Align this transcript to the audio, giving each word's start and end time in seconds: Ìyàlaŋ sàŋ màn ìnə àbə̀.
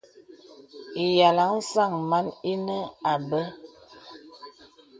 Ìyàlaŋ 1.05 1.53
sàŋ 1.71 1.91
màn 2.09 2.27
ìnə 2.53 2.77
àbə̀. 3.13 3.41